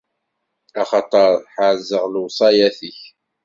Axaṭer 0.81 1.31
ḥerrzeɣ 1.53 2.03
lewṣayat-ik. 2.13 2.99